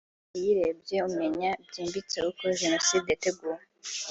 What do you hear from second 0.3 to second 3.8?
“Uyirebye umenye byimbitse uko Jenoside yateguwe